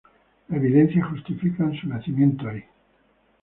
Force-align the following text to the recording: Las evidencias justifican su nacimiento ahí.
Las 0.47 0.57
evidencias 0.57 1.07
justifican 1.09 1.75
su 1.79 1.87
nacimiento 1.87 2.49
ahí. 2.49 2.63